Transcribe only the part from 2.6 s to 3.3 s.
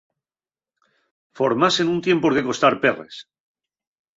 perres.